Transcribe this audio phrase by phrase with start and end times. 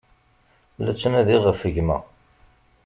[0.83, 1.97] La ttnadiɣ ɣef gma.